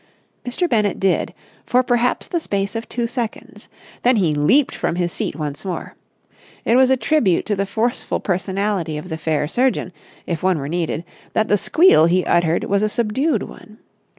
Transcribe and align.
Mr. 0.43 0.67
Bennett 0.67 0.99
did—for 0.99 1.83
perhaps 1.83 2.27
the 2.27 2.39
space 2.39 2.75
of 2.75 2.89
two 2.89 3.05
seconds. 3.05 3.69
Then 4.01 4.15
he 4.15 4.33
leaped 4.33 4.73
from 4.73 4.95
his 4.95 5.11
seat 5.11 5.35
once 5.35 5.63
more. 5.63 5.93
It 6.65 6.75
was 6.75 6.89
a 6.89 6.97
tribute 6.97 7.45
to 7.45 7.55
the 7.55 7.67
forceful 7.67 8.19
personality 8.19 8.97
of 8.97 9.09
the 9.09 9.17
fair 9.19 9.47
surgeon, 9.47 9.93
if 10.25 10.41
one 10.41 10.57
were 10.57 10.67
needed, 10.67 11.03
that 11.33 11.49
the 11.49 11.55
squeal 11.57 12.05
he 12.07 12.25
uttered 12.25 12.63
was 12.63 12.81
a 12.81 12.89
subdued 12.89 13.43
one. 13.43 13.77